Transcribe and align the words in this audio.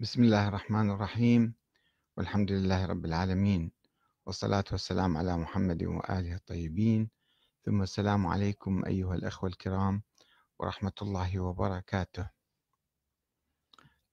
بسم 0.00 0.22
الله 0.22 0.48
الرحمن 0.48 0.90
الرحيم. 0.90 1.54
والحمد 2.16 2.52
لله 2.52 2.86
رب 2.86 3.04
العالمين. 3.04 3.72
والصلاة 4.26 4.64
والسلام 4.72 5.16
على 5.16 5.36
محمد 5.36 5.82
وآله 5.82 6.34
الطيبين. 6.34 7.10
ثم 7.64 7.82
السلام 7.82 8.26
عليكم 8.26 8.84
أيها 8.84 9.14
الأخوة 9.14 9.50
الكرام 9.50 10.02
ورحمة 10.58 10.92
الله 11.02 11.40
وبركاته. 11.40 12.30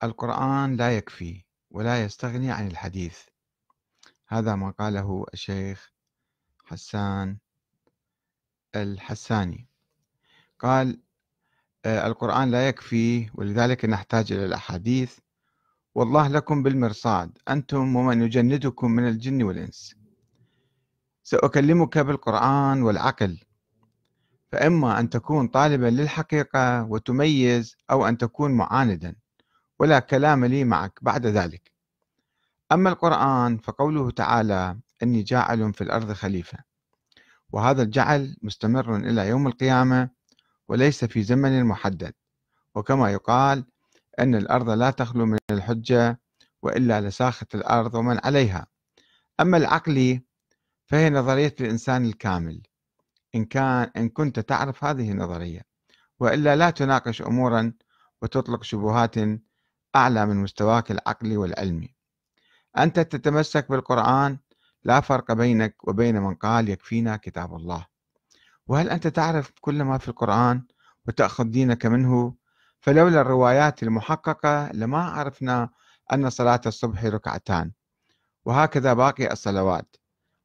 القرآن 0.03 0.75
لا 0.75 0.97
يكفي 0.97 1.43
ولا 1.69 2.03
يستغني 2.03 2.51
عن 2.51 2.67
الحديث. 2.67 3.19
هذا 4.27 4.55
ما 4.55 4.71
قاله 4.71 5.25
الشيخ 5.33 5.91
حسان 6.65 7.37
الحساني. 8.75 9.67
قال 10.59 11.01
آه، 11.85 12.07
القرآن 12.07 12.51
لا 12.51 12.67
يكفي 12.67 13.29
ولذلك 13.33 13.85
نحتاج 13.85 14.31
إلى 14.31 14.45
الأحاديث 14.45 15.19
والله 15.95 16.27
لكم 16.27 16.63
بالمرصاد 16.63 17.37
أنتم 17.49 17.95
ومن 17.95 18.21
يجندكم 18.21 18.91
من 18.91 19.07
الجن 19.07 19.43
والإنس. 19.43 19.95
سأكلمك 21.23 21.97
بالقرآن 21.97 22.83
والعقل. 22.83 23.39
فإما 24.51 24.99
أن 24.99 25.09
تكون 25.09 25.47
طالبا 25.47 25.85
للحقيقة 25.85 26.83
وتميز 26.83 27.75
أو 27.91 28.07
أن 28.07 28.17
تكون 28.17 28.51
معاندا 28.51 29.15
ولا 29.79 29.99
كلام 29.99 30.45
لي 30.45 30.63
معك 30.63 30.99
بعد 31.01 31.25
ذلك. 31.25 31.71
أما 32.71 32.89
القرآن 32.89 33.57
فقوله 33.57 34.11
تعالى 34.11 34.79
إني 35.03 35.23
جاعل 35.23 35.73
في 35.73 35.81
الأرض 35.81 36.11
خليفة. 36.13 36.57
وهذا 37.51 37.81
الجعل 37.81 38.37
مستمر 38.41 38.95
إلى 38.95 39.27
يوم 39.27 39.47
القيامة 39.47 40.09
وليس 40.67 41.05
في 41.05 41.23
زمن 41.23 41.65
محدد. 41.65 42.13
وكما 42.75 43.11
يقال 43.11 43.65
أن 44.19 44.35
الأرض 44.35 44.69
لا 44.69 44.91
تخلو 44.91 45.25
من 45.25 45.37
الحجة 45.51 46.19
وإلا 46.61 47.01
لساخت 47.01 47.55
الأرض 47.55 47.95
ومن 47.95 48.19
عليها. 48.23 48.67
أما 49.39 49.57
العقلي 49.57 50.23
فهي 50.85 51.09
نظرية 51.09 51.55
الإنسان 51.61 52.05
الكامل. 52.05 52.61
إن 53.35 53.45
كان 53.45 53.91
إن 53.97 54.09
كنت 54.09 54.39
تعرف 54.39 54.83
هذه 54.83 55.11
النظرية. 55.11 55.61
وإلا 56.19 56.55
لا 56.55 56.69
تناقش 56.69 57.21
أمورا 57.21 57.73
وتطلق 58.21 58.63
شبهات 58.63 59.15
أعلى 59.95 60.25
من 60.25 60.35
مستواك 60.35 60.91
العقلي 60.91 61.37
والعلمي. 61.37 61.95
أنت 62.77 62.99
تتمسك 62.99 63.69
بالقرآن 63.69 64.39
لا 64.83 64.99
فرق 64.99 65.31
بينك 65.33 65.87
وبين 65.87 66.21
من 66.21 66.35
قال 66.35 66.69
يكفينا 66.69 67.17
كتاب 67.17 67.55
الله. 67.55 67.85
وهل 68.67 68.89
أنت 68.89 69.07
تعرف 69.07 69.51
كل 69.61 69.83
ما 69.83 69.97
في 69.97 70.07
القرآن 70.07 70.63
وتأخذ 71.07 71.43
دينك 71.43 71.85
منه 71.85 72.35
فلولا 72.83 73.21
الروايات 73.21 73.83
المحققة 73.83 74.71
لما 74.71 75.03
عرفنا 75.03 75.69
أن 76.13 76.29
صلاة 76.29 76.61
الصبح 76.65 77.05
ركعتان 77.05 77.71
وهكذا 78.45 78.93
باقي 78.93 79.31
الصلوات 79.31 79.95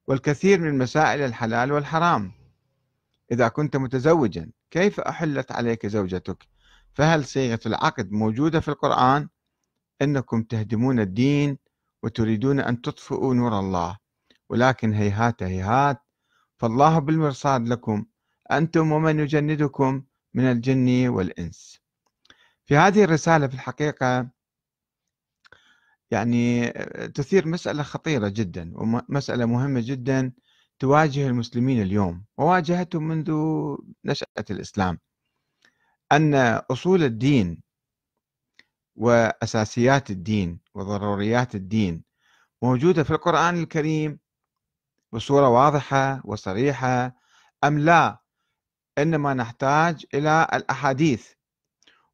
والكثير 0.07 0.61
من 0.61 0.79
مسائل 0.79 1.21
الحلال 1.21 1.73
والحرام. 1.73 2.33
إذا 3.33 3.49
كنت 3.49 3.77
متزوجا 3.77 4.51
كيف 4.71 5.01
أحلت 5.01 5.53
عليك 5.53 5.87
زوجتك؟ 5.87 6.49
فهل 6.95 7.25
صيغة 7.25 7.61
العقد 7.67 8.13
موجودة 8.13 8.61
في 8.61 8.69
القرآن؟ 8.69 9.29
إنكم 10.03 10.43
تهدمون 10.43 11.01
الدين 11.01 11.59
وتريدون 12.03 12.61
أن 12.61 12.83
تطفئوا 12.83 13.35
نور 13.35 13.59
الله 13.59 13.99
ولكن 14.49 14.93
هيهات 14.93 15.43
هيهات. 15.43 15.99
فالله 16.57 16.99
بالمرصاد 16.99 17.69
لكم 17.69 18.05
أنتم 18.53 18.93
ومن 18.93 19.19
يجندكم 19.19 20.03
من 20.35 20.45
الجن 20.45 21.09
والإنس. 21.09 21.88
في 22.69 22.77
هذه 22.77 23.05
الرسالة 23.05 23.47
في 23.47 23.55
الحقيقة 23.55 24.29
يعني 26.11 26.71
تثير 27.15 27.49
مسألة 27.49 27.83
خطيرة 27.83 28.29
جدا 28.29 28.73
ومسألة 28.75 29.47
مهمة 29.47 29.81
جدا 29.85 30.33
تواجه 30.79 31.27
المسلمين 31.27 31.83
اليوم 31.83 32.25
وواجهتهم 32.39 33.09
منذ 33.09 33.33
نشأة 34.05 34.45
الإسلام. 34.51 34.99
أن 36.13 36.35
أصول 36.71 37.03
الدين 37.03 37.63
وأساسيات 38.97 40.11
الدين 40.11 40.61
وضروريات 40.75 41.55
الدين 41.55 42.05
موجودة 42.63 43.03
في 43.03 43.11
القرآن 43.11 43.63
الكريم 43.63 44.19
بصورة 45.13 45.49
واضحة 45.49 46.23
وصريحة 46.25 47.17
أم 47.65 47.79
لا؟ 47.79 48.19
إنما 48.99 49.35
نحتاج 49.35 50.07
إلى 50.15 50.49
الأحاديث 50.55 51.38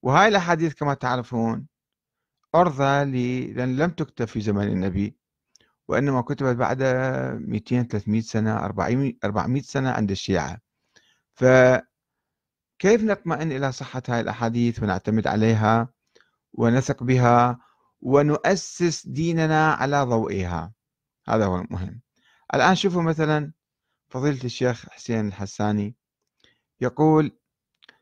وهاي 0.04 0.28
الأحاديث 0.28 0.75
كما 0.75 0.94
تعرفون 0.94 1.66
عرضة 2.54 3.03
لأن 3.03 3.76
لم 3.76 3.91
تكتب 3.91 4.25
في 4.25 4.41
زمن 4.41 4.69
النبي 4.69 5.16
وإنما 5.88 6.20
كتبت 6.20 6.56
بعد 6.56 6.82
200 6.82 7.82
300 7.82 8.20
سنة 8.20 8.56
400 9.25 9.62
سنة 9.62 9.91
عند 9.91 10.10
الشيعة. 10.10 10.59
فكيف 11.34 11.84
نطمئن 12.84 13.53
إلى 13.53 13.72
صحة 13.72 14.03
هاي 14.09 14.20
الأحاديث 14.20 14.82
ونعتمد 14.82 15.26
عليها 15.26 15.88
ونثق 16.53 17.03
بها 17.03 17.59
ونؤسس 18.00 19.06
ديننا 19.06 19.72
على 19.72 20.03
ضوئها؟ 20.03 20.72
هذا 21.28 21.47
هو 21.47 21.59
المهم. 21.59 22.00
الآن 22.54 22.75
شوفوا 22.75 23.03
مثلا 23.03 23.53
فضيلة 24.09 24.44
الشيخ 24.44 24.88
حسين 24.91 25.28
الحساني 25.28 25.97
يقول 26.81 27.38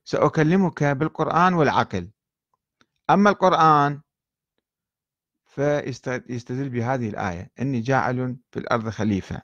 سأكلمك 0.05 0.85
بالقرآن 0.85 1.55
والعقل. 1.55 2.11
أما 3.11 3.31
القرآن 3.31 4.01
فيستدل 5.45 6.69
بهذه 6.69 7.09
الآية 7.09 7.51
إني 7.61 7.81
جاعل 7.81 8.37
في 8.51 8.59
الأرض 8.59 8.89
خليفة. 8.89 9.43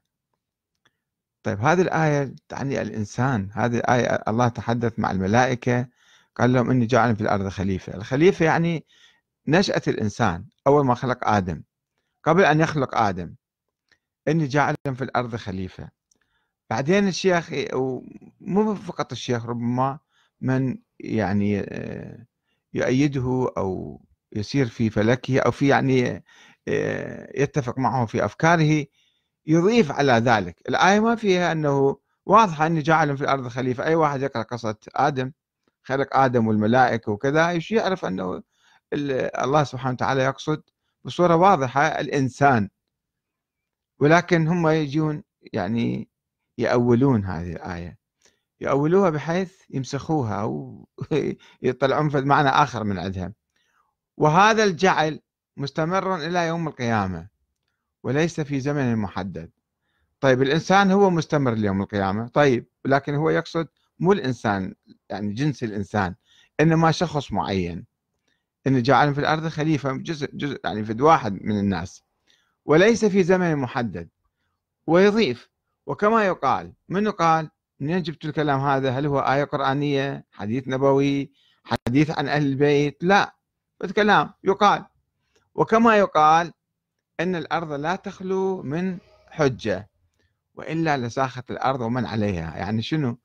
طيب 1.43 1.61
هذه 1.61 1.83
الآية 1.83 2.35
تعني 2.49 2.83
الإنسان. 2.83 3.51
هذه 3.53 3.77
الآية 3.77 4.07
الله 4.29 4.49
تحدث 4.49 4.99
مع 4.99 5.11
الملائكة 5.11 5.89
قال 6.37 6.53
لهم 6.53 6.71
إني 6.71 6.87
جاعل 6.87 7.17
في 7.17 7.23
الأرض 7.23 7.49
خليفة. 7.49 7.95
الخليفة 7.95 8.45
يعني 8.45 8.87
نشأة 9.47 9.83
الإنسان 9.89 10.45
أول 10.67 10.87
ما 10.87 10.95
خلق 10.95 11.29
آدم. 11.29 11.63
قبل 12.25 12.45
أن 12.45 12.61
يخلق 12.61 12.97
آدم. 12.97 13.35
إني 14.29 14.47
جاعل 14.47 14.75
في 14.95 15.05
الأرض 15.05 15.37
خليفة. 15.37 15.91
بعدين 16.71 17.09
الشيخ 17.09 17.51
مو 18.41 18.75
فقط 18.75 19.13
الشيخ 19.13 19.47
ربما 19.47 19.99
من 20.41 20.79
يعني 21.01 21.61
آه، 21.61 22.27
يؤيده 22.75 23.53
أو 23.59 24.03
يسير 24.33 24.67
في 24.69 24.91
فلكه 24.91 25.41
أو 25.41 25.51
في 25.51 25.69
يعني 25.69 26.25
آه، 26.69 27.33
يتفق 27.43 27.79
معه 27.79 28.07
في 28.07 28.25
أفكاره 28.25 28.87
يضيف 29.47 29.93
على 29.93 30.13
ذلك. 30.13 30.63
الآية 30.69 31.01
ما 31.01 31.17
فيها 31.17 31.53
أنه 31.53 31.97
واضحة 32.27 32.67
أني 32.67 32.83
جعل 32.83 33.17
في 33.17 33.25
الأرض 33.25 33.49
خليفة. 33.49 33.85
أي 33.85 33.95
واحد 33.95 34.23
يقرأ 34.23 34.43
قصة 34.43 34.77
آدم 34.97 35.33
خلق 35.85 36.17
آدم 36.17 36.47
والملائكة 36.49 37.13
وكذا 37.13 37.61
يعرف 37.71 38.05
أنه 38.05 38.43
الله 38.95 39.65
سبحانه 39.65 39.95
وتعالى 39.95 40.23
يقصد 40.25 40.63
بصورة 41.05 41.37
واضحة 41.37 41.83
الإنسان. 41.87 42.71
ولكن 44.01 44.49
هم 44.49 44.69
يجون 44.69 45.23
يعني 45.53 46.09
يأولون 46.59 47.25
هذه 47.25 47.53
الآية. 47.53 47.98
يأولوها 48.61 49.11
بحيث 49.11 49.53
يمسخوها 49.71 50.35
أو 50.35 50.89
يطلعون 51.63 52.09
في 52.09 52.21
معنى 52.21 52.49
آخر 52.49 52.85
من 52.85 52.99
عندها. 52.99 53.33
وهذا 54.17 54.65
الجعل 54.65 55.21
مستمر 55.57 56.17
إلى 56.17 56.47
يوم 56.47 56.69
القيامة 56.69 57.29
وليس 58.03 58.41
في 58.41 58.61
زمن 58.61 58.97
محدد. 58.97 59.51
طيب 60.21 60.43
الإنسان 60.43 60.91
هو 60.91 61.11
مستمر 61.11 61.55
ليوم 61.55 61.83
القيامة؟ 61.83 62.29
طيب 62.29 62.67
لكن 62.85 63.15
هو 63.15 63.31
يقصد 63.31 63.69
مو 63.99 64.13
الإنسان 64.13 64.75
يعني 65.11 65.33
جنس 65.33 65.63
الإنسان 65.63 66.15
إنما 66.61 66.91
شخص 66.91 67.33
معين. 67.33 67.87
إن 68.67 68.83
جعل 68.83 69.15
في 69.15 69.21
الأرض 69.21 69.49
خليفة 69.49 69.93
جزء 69.93 70.31
جزء 70.35 70.61
يعني 70.65 70.85
في 70.85 71.03
واحد 71.03 71.33
من 71.43 71.59
الناس. 71.59 72.05
وليس 72.65 73.05
في 73.05 73.23
زمن 73.23 73.57
محدد. 73.57 74.09
ويضيف 74.87 75.51
وكما 75.87 76.27
يقال 76.27 76.73
من 76.89 77.11
قال؟ 77.11 77.51
منين 77.81 78.03
جبت 78.03 78.25
الكلام 78.25 78.61
هذا؟ 78.61 78.91
هل 78.91 79.07
هو 79.07 79.19
آية 79.21 79.45
قرآنية 79.45 80.25
حديث 80.33 80.69
نبوي 80.69 81.33
حديث 81.65 82.11
عن 82.11 82.29
أهل 82.29 82.47
البيت؟ 82.47 83.05
لا 83.05 83.37
بس 83.81 83.93
كلام 83.93 84.33
يقال. 84.45 84.85
وكما 85.55 85.97
يقال 85.97 86.53
أن 87.21 87.37
الأرض 87.37 87.73
لا 87.73 87.97
تخلو 87.97 88.63
من 88.63 88.99
حجة 89.31 89.91
وإلا 90.55 90.97
لساخت 90.97 91.51
الأرض 91.51 91.81
ومن 91.81 92.07
عليها. 92.07 92.57
يعني 92.57 92.83
شنو؟ 92.83 93.19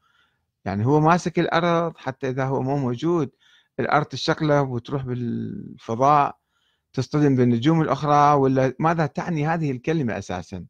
يعني 0.65 0.85
هو 0.85 0.99
ماسك 0.99 1.39
الأرض 1.39 1.97
حتى 1.97 2.29
إذا 2.29 2.45
هو 2.45 2.61
مو 2.61 2.77
موجود. 2.77 3.31
الأرض 3.79 4.05
تشقلب 4.05 4.69
وتروح 4.69 5.03
بالفضاء 5.03 6.37
تصطدم 6.93 7.35
بالنجوم 7.35 7.81
الأخرى 7.81 8.33
ولا 8.33 8.73
ماذا 8.79 9.05
تعني 9.05 9.47
هذه 9.47 9.71
الكلمة 9.71 10.17
أساسا؟ 10.17 10.65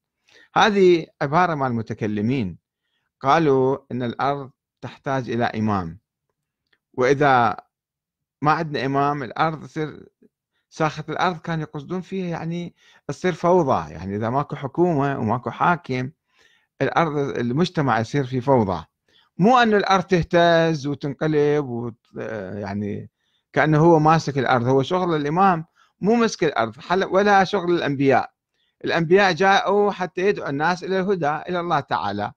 هذه 0.56 1.08
عبارة 1.22 1.56
مع 1.56 1.68
المتكلمين. 1.68 2.63
قالوا 3.24 3.78
إن 3.92 4.04
الأرض 4.04 4.52
تحتاج 4.82 5.30
إلى 5.30 5.46
إمام. 5.46 6.00
وإذا 6.94 7.58
ما 8.42 8.52
عندنا 8.52 8.86
إمام 8.86 9.24
الأرض 9.24 9.64
تصير 9.66 10.10
ساخة 10.70 11.04
الأرض 11.10 11.38
كانوا 11.38 11.64
يقصدون 11.64 12.02
فيها 12.02 12.28
يعني 12.28 12.76
تصير 13.08 13.34
فوضى. 13.34 13.94
يعني 13.94 14.16
إذا 14.16 14.30
ماكو 14.30 14.56
حكومة 14.56 15.20
وماكو 15.20 15.52
حاكم 15.52 16.12
الأرض 16.82 17.18
المجتمع 17.18 18.00
يصير 18.00 18.26
في 18.26 18.42
فوضى. 18.42 18.86
مو 19.38 19.58
أن 19.58 19.74
الأرض 19.74 20.04
تهتز 20.04 20.88
وتنقلب 20.88 21.66
وت... 21.66 21.96
يعني 22.54 23.10
كأنه 23.54 23.78
هو 23.78 24.00
ماسك 24.00 24.38
الأرض. 24.38 24.68
هو 24.68 24.84
شغل 24.84 25.16
الإمام 25.16 25.66
مو 26.02 26.16
مسك 26.16 26.44
الأرض 26.44 26.76
ولا 26.92 27.44
شغل 27.44 27.72
الأنبياء. 27.72 28.32
الأنبياء 28.86 29.34
جاءوا 29.34 29.92
حتى 29.92 30.22
يدعوا 30.22 30.50
الناس 30.50 30.84
إلى 30.84 31.00
الهدى 31.00 31.36
إلى 31.50 31.60
الله 31.60 31.80
تعالى. 31.80 32.32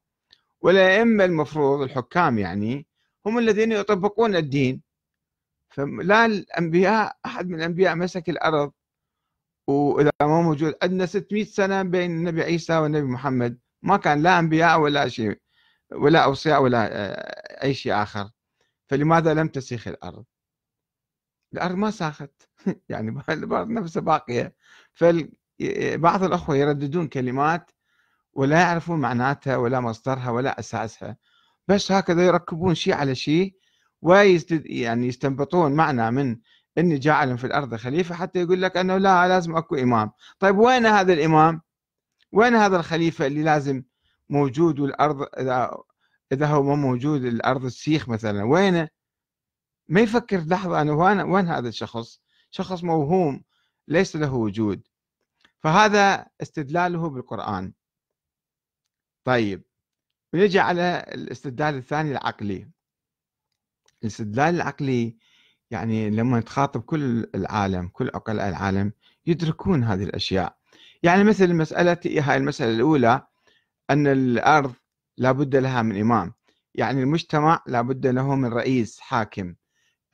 والأئمة 0.61 1.25
المفروض 1.25 1.81
الحكام 1.83 2.39
يعني 2.39 2.87
هم 3.27 3.39
الذين 3.39 3.73
يطبقون 3.73 4.37
الدين. 4.37 4.83
فلا 5.69 6.27
الأنبياء 6.27 7.17
أحد 7.27 7.49
من 7.49 7.55
الأنبياء 7.59 7.97
مسك 7.97 8.31
الأرض 8.31 8.73
وإذا 9.69 10.11
ما 10.23 10.43
موجود 10.43 10.75
عندنا 10.83 11.07
600 11.07 11.45
سنة 11.45 11.83
بين 11.83 12.11
النبي 12.11 12.43
عيسى 12.43 12.77
والنبي 12.79 13.07
محمد. 13.07 13.59
ما 13.83 13.97
كان 13.97 14.23
لا 14.23 14.39
أنبياء 14.39 14.81
ولا 14.81 15.09
شيء 15.09 15.41
ولا 15.93 16.25
أوصياء 16.25 16.63
ولا 16.63 16.89
آه، 16.93 17.65
أي 17.65 17.75
شيء 17.75 17.95
آخر. 18.03 18.31
فلماذا 18.89 19.35
لم 19.35 19.49
تسيخ 19.49 19.89
الأرض؟ 19.89 20.25
الأرض 21.55 21.75
ما 21.75 21.91
ساخت. 21.91 22.33
يعني 22.89 23.23
الأرض 23.29 23.69
نفسها 23.69 24.01
باقية. 24.01 24.55
فبعض 24.93 26.23
الأخوة 26.25 26.57
يرددون 26.57 27.09
كلمات 27.09 27.71
ولا 28.37 28.61
يعرفون 28.61 29.01
معناتها 29.01 29.57
ولا 29.57 29.81
مصدرها 29.81 30.31
ولا 30.31 30.59
أساسها 30.59 31.17
بس 31.69 31.93
هكذا 31.93 32.27
يركبون 32.27 32.75
شيء 32.75 32.95
على 32.95 33.15
شيء 33.15 33.57
ويستد 34.03 34.67
يعني 34.67 35.07
يستنبطون 35.07 35.73
معنى 35.73 36.11
من 36.11 36.39
إني 36.79 36.99
جاعل 36.99 37.39
في 37.39 37.47
الأرض 37.47 37.75
خليفة 37.75 38.15
حتى 38.15 38.39
يقول 38.41 38.63
لك 38.63 38.77
أنه 38.77 38.99
لا 38.99 39.29
لازم 39.29 39.57
أكو 39.57 39.75
إمام، 39.75 40.11
طيب 40.39 40.59
وين 40.59 40.87
هذا 40.87 41.13
الإمام؟ 41.13 41.63
وين 42.33 42.55
هذا 42.55 42.77
الخليفة 42.77 43.27
اللي 43.27 43.43
لازم 43.43 43.83
موجود 44.29 44.81
والأرض 44.81 45.23
إذا 45.39 45.77
إذا 46.33 46.47
هو 46.47 46.63
ما 46.63 46.75
موجود 46.75 47.25
الأرض 47.25 47.67
تسيخ 47.67 48.09
مثلا 48.09 48.45
وينه؟ 48.45 48.89
ما 49.89 50.01
يفكر 50.01 50.39
لحظة 50.39 50.81
أنه 50.83 50.93
وين 50.93 51.21
وين 51.21 51.49
هذا 51.49 51.69
الشخص؟ 51.69 52.21
شخص 52.51 52.85
موهوم 52.85 53.45
ليس 53.89 54.17
له 54.17 54.35
وجود 54.35 54.83
فهذا 55.59 56.27
استدلاله 56.43 57.09
بالقرآن 57.09 57.73
طيب 59.27 59.63
نجي 60.35 60.59
على 60.61 61.05
الاستدلال 61.15 61.75
الثاني 61.75 62.11
العقلي. 62.11 62.69
الاستدلال 64.03 64.55
العقلي 64.55 65.17
يعني 65.71 66.11
لما 66.11 66.41
تخاطب 66.41 66.81
كل 66.81 67.31
العالم 67.35 67.89
كل 67.89 68.11
عقلاء 68.15 68.49
العالم 68.49 68.93
يدركون 69.27 69.85
هذه 69.85 70.05
الأشياء. 70.05 70.57
يعني 71.03 71.25
مثل 71.25 71.55
مسألة 71.55 71.99
هاي 72.07 72.37
المسألة 72.37 72.71
الأولى 72.75 73.27
أن 73.91 74.07
الأرض 74.07 74.75
لابد 75.19 75.57
لها 75.57 75.83
من 75.83 76.01
إمام. 76.01 76.33
يعني 76.75 77.03
المجتمع 77.03 77.63
لابد 77.67 78.07
له 78.07 78.35
من 78.35 78.53
رئيس 78.53 79.01
حاكم. 79.01 79.55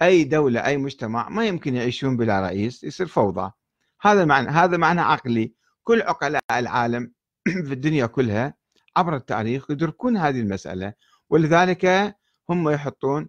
أي 0.03 0.25
دولة 0.25 0.67
أي 0.67 0.77
مجتمع 0.77 1.29
ما 1.29 1.47
يمكن 1.47 1.75
يعيشون 1.77 2.17
بلا 2.17 2.41
رئيس 2.41 2.85
يصير 2.85 3.07
فوضى. 3.07 3.53
هذا 4.01 4.25
معنى 4.25 4.49
هذا 4.49 4.77
معنى 4.77 5.01
عقلي. 5.01 5.55
كل 5.83 6.03
عقلاء 6.03 6.43
العالم 6.53 7.13
في 7.67 7.73
الدنيا 7.73 8.07
كلها 8.07 8.62
عبر 8.97 9.17
التاريخ 9.17 9.71
يدركون 9.71 10.17
هذه 10.17 10.41
المسألة 10.41 10.95
ولذلك 11.31 12.17
هم 12.51 12.69
يحطون 12.69 13.29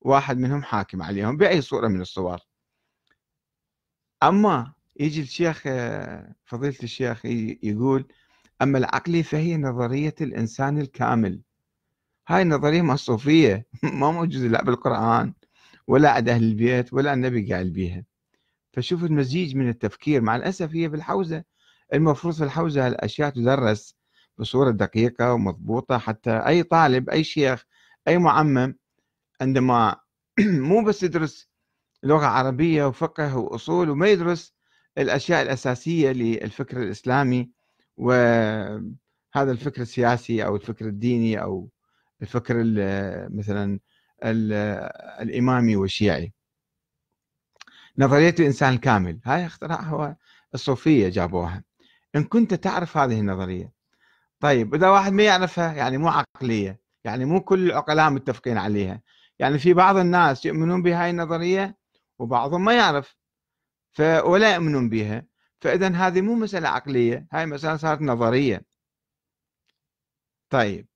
واحد 0.00 0.38
منهم 0.38 0.62
حاكم 0.62 1.02
عليهم 1.02 1.36
بأي 1.36 1.60
صورة 1.60 1.88
من 1.88 2.00
الصور. 2.00 2.38
أما 4.22 4.72
يجي 5.00 5.20
الشيخ 5.22 5.62
فضيلة 6.44 6.76
الشيخ 6.82 7.26
يقول 7.62 8.08
أما 8.62 8.78
العقلي 8.78 9.22
فهي 9.22 9.56
نظرية 9.56 10.14
الإنسان 10.20 10.78
الكامل. 10.78 11.42
هاي 12.28 12.42
النظرية 12.42 12.82
ما 12.82 12.94
الصوفية 12.94 13.66
ما 14.00 14.10
موجودة 14.10 14.48
لا 14.48 14.64
بالقرآن 14.64 15.34
ولا 15.86 16.10
عند 16.10 16.28
أهل 16.28 16.42
البيت 16.44 16.92
ولا 16.92 17.12
النبي 17.14 17.54
قال 17.54 17.70
بيها. 17.70 18.04
فشوف 18.72 19.04
المزيج 19.04 19.56
من 19.56 19.68
التفكير 19.68 20.20
مع 20.20 20.36
الأسف 20.36 20.74
هي 20.74 20.90
في 20.90 20.96
الحوزة 20.96 21.44
المفروض 21.94 22.34
في 22.34 22.44
الحوزة 22.44 22.88
الأشياء 22.88 23.30
تدرس 23.30 23.96
بصورة 24.38 24.70
دقيقة 24.70 25.32
ومضبوطة 25.34 25.98
حتى 25.98 26.30
أي 26.30 26.62
طالب 26.62 27.10
أي 27.10 27.24
شيخ 27.24 27.64
أي 28.08 28.18
معمم 28.18 28.76
عندما 29.40 29.96
مو 30.40 30.84
بس 30.84 31.02
يدرس 31.02 31.48
لغة 32.04 32.26
عربية 32.26 32.84
وفقه 32.86 33.36
وأصول 33.38 33.90
وما 33.90 34.08
يدرس 34.08 34.54
الأشياء 34.98 35.42
الأساسية 35.42 36.10
للفكر 36.12 36.82
الإسلامي 36.82 37.50
وهذا 37.96 38.92
الفكر 39.36 39.82
السياسي 39.82 40.44
أو 40.46 40.56
الفكر 40.56 40.86
الديني 40.88 41.42
أو 41.42 41.70
الفكر 42.22 42.54
مثلا 43.30 43.80
الإمامي 45.22 45.76
والشيعي. 45.76 46.32
نظرية 47.98 48.34
الإنسان 48.40 48.72
الكامل 48.74 49.20
هاي 49.24 49.46
اخترعها 49.46 50.16
الصوفية 50.54 51.08
جابوها. 51.08 51.64
إن 52.16 52.24
كنت 52.24 52.54
تعرف 52.54 52.96
هذه 52.96 53.20
النظرية 53.20 53.73
طيب 54.40 54.74
إذا 54.74 54.88
واحد 54.90 55.12
ما 55.12 55.22
يعرفها 55.22 55.72
يعني 55.74 55.98
مو 55.98 56.08
عقلية 56.08 56.80
يعني 57.04 57.24
مو 57.24 57.40
كل 57.40 57.70
العقلاء 57.70 58.10
متفقين 58.10 58.58
عليها. 58.58 59.02
يعني 59.38 59.58
في 59.58 59.74
بعض 59.74 59.96
الناس 59.96 60.46
يؤمنون 60.46 60.82
بهاي 60.82 61.10
النظرية 61.10 61.78
وبعضهم 62.18 62.64
ما 62.64 62.74
يعرف 62.76 63.16
ف... 63.92 64.00
ولا 64.00 64.54
يؤمنون 64.54 64.88
بها 64.88 65.26
فإذا 65.60 65.88
هذه 65.88 66.20
مو 66.20 66.34
مسألة 66.34 66.68
عقلية 66.68 67.26
هاي 67.32 67.46
مسألة 67.46 67.76
صارت 67.76 68.02
نظرية. 68.02 68.64
طيب 70.50 70.88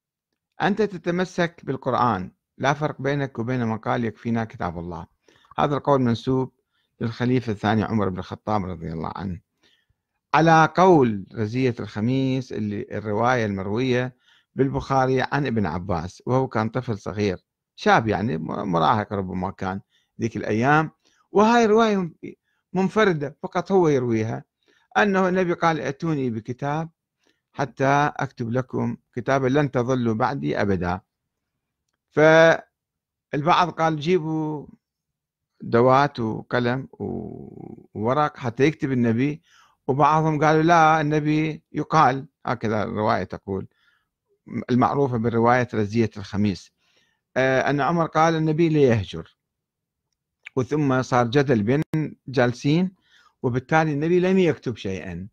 أنت 0.62 0.82
تتمسك 0.82 1.64
بالقرآن. 1.64 2.32
لا 2.58 2.73
فرق 2.75 3.02
بينك 3.02 3.38
وبين 3.38 3.64
من 3.64 3.79
قال 3.79 4.05
يكفينا 4.05 4.44
كتاب 4.44 4.79
الله. 4.79 5.06
هذا 5.58 5.76
القول 5.76 6.00
منسوب 6.00 6.52
للخليفة 7.00 7.52
الثاني 7.52 7.82
عمر 7.82 8.08
بن 8.08 8.19
الخطاب 8.19 8.64
رضي 8.64 8.93
الله 8.93 9.12
عنه. 9.17 9.48
على 10.35 10.73
قول 10.77 11.27
رزية 11.35 11.75
الخميس 11.81 12.53
اللي 12.53 12.87
الرواية 12.93 13.47
المروية 13.47 14.17
بالبخاري 14.55 15.23
عن 15.23 15.47
ابن 15.47 15.67
عباس 15.67 16.23
وهو 16.27 16.49
كان 16.49 16.69
طفل 16.69 16.99
صغير 16.99 17.39
شاب 17.77 18.09
يعني 18.09 18.39
مراهق 18.39 19.13
ربما 19.13 19.51
كان 19.51 19.81
ذيك 20.21 20.37
الأيام. 20.37 20.91
وهاي 21.33 21.67
رواية 21.67 22.13
منفردة 22.73 23.37
فقط 23.43 23.73
هو 23.73 23.89
يرويها. 23.89 24.45
أنه 24.97 25.29
النبي 25.29 25.53
قال 25.53 25.81
ائتوني 25.81 26.31
بكتاب 26.31 26.91
حتى 27.53 28.13
أكتب 28.17 28.53
لكم 28.53 28.97
كتابا 29.15 29.47
لن 29.47 29.70
تظلوا 29.70 30.15
بعدي 30.15 30.61
أبدا. 30.61 31.01
فالبعض 32.11 33.70
قال 33.70 34.01
جيبوا 34.01 34.67
دوات 35.63 36.20
وقلم 36.20 36.89
وورق 37.94 38.37
حتى 38.37 38.65
يكتب 38.65 38.93
النبي 38.93 39.43
وبعضهم 39.89 40.45
قالوا 40.45 40.63
لا 40.63 41.01
النبي 41.01 41.63
يقال 41.73 42.27
هكذا 42.47 42.83
الرواية 42.83 43.25
تقول 43.25 43.67
المعروفة 44.71 45.17
بالرواية 45.19 45.69
رزية 45.75 46.11
الخميس. 46.17 46.73
آه، 47.37 47.71
أن 47.71 47.81
عمر 47.81 48.07
قال 48.07 48.35
النبي 48.35 48.69
لا 48.69 48.81
يهجر 48.81 49.37
وثم 50.57 51.03
صار 51.03 51.27
جدل 51.27 51.63
بين 51.63 51.83
جالسين 52.29 52.95
وبالتالي 53.43 53.93
النبي 53.93 54.21
لم 54.21 54.39
يكتب 54.39 54.77
شيئا. 54.77 55.29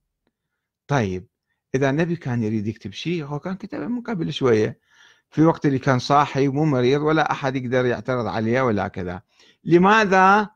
طيب 0.88 1.28
إذا 1.76 1.90
النبي 1.90 2.16
كان 2.16 2.44
يريد 2.44 2.68
يكتب 2.68 2.92
شيء 2.92 3.24
هو 3.24 3.40
كان 3.40 3.56
كتبه 3.56 3.88
من 3.88 4.02
قبل 4.02 4.34
شوية. 4.34 4.80
في 5.30 5.42
وقت 5.42 5.66
اللي 5.66 5.80
كان 5.80 6.00
صاحي 6.00 6.48
ومو 6.48 6.66
مريض 6.66 7.02
ولا 7.02 7.32
أحد 7.32 7.56
يقدر 7.56 7.86
يعترض 7.86 8.26
عليه 8.28 8.62
ولا 8.62 8.88
كذا. 8.88 9.22
لماذا 9.64 10.50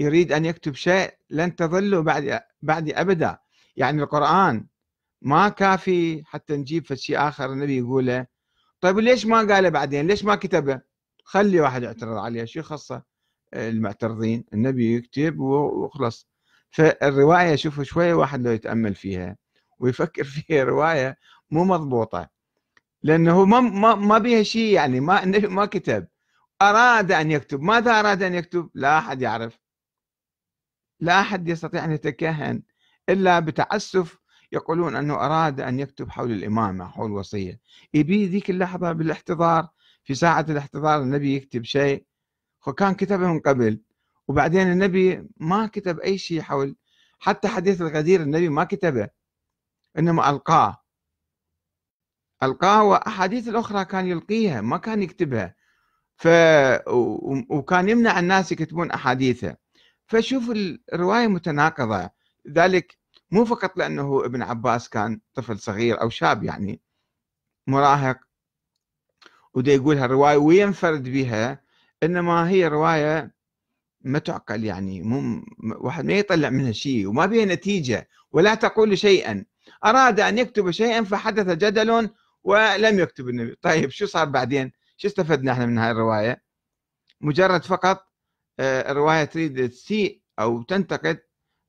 يريد 0.00 0.32
أن 0.32 0.44
يكتب 0.44 0.74
شيء 0.74 1.14
لن 1.30 1.56
تظلوا 1.56 2.02
بعد 2.02 2.40
بعد 2.62 2.90
أبدا. 2.90 3.38
يعني 3.76 4.02
القرآن 4.02 4.66
ما 5.22 5.48
كافي 5.48 6.22
حتى 6.24 6.56
نجيب 6.56 6.94
شيء 6.94 7.28
آخر 7.28 7.52
النبي 7.52 7.78
يقوله. 7.78 8.26
طيب 8.80 8.98
ليش 8.98 9.26
ما 9.26 9.38
قاله 9.54 9.68
بعدين؟ 9.68 10.06
ليش 10.06 10.24
ما 10.24 10.34
كتبه؟ 10.34 10.80
خلي 11.24 11.60
واحد 11.60 11.82
يعترض 11.82 12.16
عليه 12.18 12.44
شو 12.44 12.62
خاصة 12.62 13.02
المعترضين 13.54 14.44
النبي 14.54 14.94
يكتب 14.96 15.38
وخلص 15.40 16.28
فالرواية 16.70 17.56
شوفوا 17.56 17.84
شوية 17.84 18.14
واحد 18.14 18.42
لو 18.46 18.52
يتأمل 18.52 18.94
فيها 18.94 19.36
ويفكر 19.78 20.24
فيها 20.34 20.64
رواية 20.64 21.18
مو 21.50 21.64
مضبوطة. 21.64 22.28
لأنه 23.02 23.44
ما 23.44 23.60
ما 23.60 23.94
ما 23.94 24.18
بيها 24.18 24.42
شيء 24.42 24.74
يعني 24.74 25.00
ما 25.00 25.22
النبي 25.24 25.48
ما 25.48 25.66
كتب. 25.66 26.08
أراد 26.62 27.12
أن 27.12 27.30
يكتب. 27.30 27.60
ماذا 27.62 28.00
أراد 28.00 28.22
أن 28.22 28.34
يكتب؟ 28.34 28.70
لا 28.74 28.98
أحد 28.98 29.22
يعرف. 29.22 29.59
لا 31.00 31.20
أحد 31.20 31.48
يستطيع 31.48 31.84
أن 31.84 31.92
يتكهن 31.92 32.62
إلا 33.08 33.38
بتعسف 33.38 34.18
يقولون 34.52 34.96
أنه 34.96 35.14
أراد 35.14 35.60
أن 35.60 35.80
يكتب 35.80 36.10
حول 36.10 36.32
الإمامة 36.32 36.88
حول 36.88 37.06
الوصية 37.06 37.60
يبي 37.94 38.26
ذيك 38.26 38.50
اللحظة 38.50 38.92
بالاحتضار 38.92 39.68
في 40.04 40.14
ساعة 40.14 40.46
الاحتضار 40.48 41.02
النبي 41.02 41.36
يكتب 41.36 41.64
شيء. 41.64 42.04
كان 42.76 42.94
كتبه 42.94 43.26
من 43.26 43.40
قبل 43.40 43.80
وبعدين 44.28 44.72
النبي 44.72 45.28
ما 45.36 45.66
كتب 45.66 45.98
أي 46.00 46.18
شيء 46.18 46.40
حول 46.42 46.76
حتى 47.18 47.48
حديث 47.48 47.80
الغدير 47.80 48.22
النبي 48.22 48.48
ما 48.48 48.64
كتبه 48.64 49.08
إنما 49.98 50.30
ألقاه. 50.30 50.82
ألقاه 52.42 52.84
وأحاديث 52.84 53.48
الأخرى 53.48 53.84
كان 53.84 54.06
يلقيها 54.06 54.60
ما 54.60 54.76
كان 54.76 55.02
يكتبها. 55.02 55.54
ف 56.16 56.28
وكان 57.50 57.88
يمنع 57.88 58.18
الناس 58.18 58.52
يكتبون 58.52 58.90
أحاديثه. 58.90 59.56
فشوف 60.10 60.50
الرواية 60.92 61.26
متناقضة. 61.26 62.10
ذلك 62.48 62.98
مو 63.30 63.44
فقط 63.44 63.76
لأنه 63.76 64.24
ابن 64.24 64.42
عباس 64.42 64.88
كان 64.88 65.20
طفل 65.34 65.58
صغير 65.58 66.00
أو 66.00 66.08
شاب 66.08 66.44
يعني 66.44 66.80
مراهق 67.66 68.18
ودا 69.54 69.72
يقول 69.72 69.96
هالرواية 69.96 70.36
وينفرد 70.36 71.02
بها 71.02 71.62
إنما 72.02 72.48
هي 72.48 72.68
رواية 72.68 73.34
ما 74.00 74.18
تعقل 74.18 74.64
يعني 74.64 75.02
مو 75.02 75.44
واحد 75.58 76.04
ما 76.04 76.12
يطلع 76.12 76.50
منها 76.50 76.72
شيء 76.72 77.08
وما 77.08 77.26
بها 77.26 77.44
نتيجة 77.44 78.08
ولا 78.32 78.54
تقول 78.54 78.98
شيئا. 78.98 79.44
أراد 79.84 80.20
أن 80.20 80.38
يكتب 80.38 80.70
شيئا 80.70 81.04
فحدث 81.04 81.46
جدل 81.46 82.10
ولم 82.44 82.98
يكتب 82.98 83.28
النبي. 83.28 83.56
طيب 83.62 83.90
شو 83.90 84.06
صار 84.06 84.24
بعدين؟ 84.24 84.72
شو 84.96 85.08
استفدنا 85.08 85.52
إحنا 85.52 85.66
من 85.66 85.78
هاي 85.78 85.90
الرواية؟ 85.90 86.42
مجرد 87.20 87.64
فقط 87.64 88.09
الرواية 88.60 89.24
تريد 89.24 89.70
تسيء 89.70 90.20
أو 90.38 90.62
تنتقد 90.62 91.20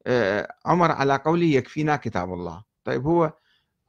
آه، 0.07 0.55
عمر 0.65 0.91
على 0.91 1.15
قوله 1.15 1.45
يكفينا 1.45 1.95
كتاب 1.95 2.33
الله. 2.33 2.63
طيب 2.83 3.05
هو 3.05 3.33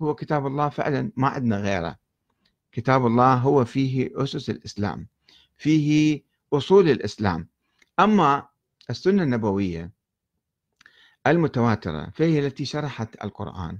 هو 0.02 0.14
كتاب 0.14 0.46
الله 0.46 0.68
فعلا 0.68 1.12
ما 1.16 1.28
عندنا 1.28 1.56
غيره. 1.56 1.96
كتاب 2.72 3.06
الله 3.06 3.34
هو 3.34 3.64
فيه 3.64 4.10
أسس 4.14 4.50
الإسلام 4.50 5.06
فيه 5.56 6.22
أصول 6.52 6.90
الإسلام. 6.90 7.48
أما 8.00 8.48
السنة 8.90 9.22
النبوية 9.22 9.90
المتواترة 11.26 12.10
فهي 12.14 12.38
التي 12.46 12.64
شرحت 12.64 13.24
القرآن. 13.24 13.78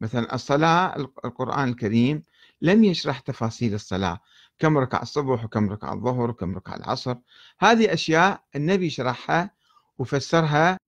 مثلا 0.00 0.34
الصلاة 0.34 0.96
القرآن 1.24 1.68
الكريم 1.68 2.22
لم 2.62 2.84
يشرح 2.84 3.20
تفاصيل 3.20 3.74
الصلاة. 3.74 4.20
كم 4.58 4.78
ركع 4.78 5.02
الصبح 5.02 5.44
وكم 5.44 5.70
ركع 5.70 5.92
الظهر 5.92 6.30
وكم 6.30 6.56
ركع 6.56 6.74
العصر. 6.74 7.16
هذه 7.60 7.92
أشياء 7.92 8.42
النبي 8.56 8.90
شرحها 8.90 9.50
وفسرها 9.98 10.78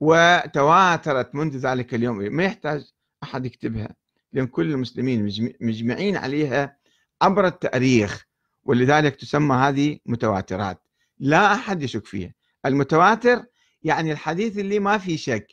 وتواترت 0.00 1.34
منذ 1.34 1.56
ذلك 1.56 1.94
اليوم. 1.94 2.18
ما 2.18 2.44
يحتاج 2.44 2.92
أحد 3.22 3.46
يكتبها 3.46 3.88
لأن 4.32 4.46
كل 4.46 4.70
المسلمين 4.70 5.24
مجمعين 5.60 6.16
عليها 6.16 6.76
عبر 7.22 7.46
التاريخ 7.46 8.26
ولذلك 8.64 9.16
تسمى 9.16 9.56
هذه 9.56 9.98
متواترات. 10.06 10.82
لا 11.18 11.54
أحد 11.54 11.82
يشك 11.82 12.06
فيها. 12.06 12.34
المتواتر 12.66 13.44
يعني 13.82 14.12
الحديث 14.12 14.58
اللي 14.58 14.78
ما 14.78 14.98
في 14.98 15.16
شك. 15.16 15.46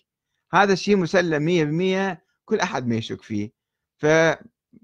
هذا 0.54 0.74
الشيء 0.74 0.96
مسلم 0.96 1.44
مية 1.44 1.64
بمية 1.64 2.24
كل 2.46 2.60
أحد 2.60 2.88
ما 2.88 2.96
يشك 2.96 3.22
فيه. 3.22 3.52
ف 3.98 4.06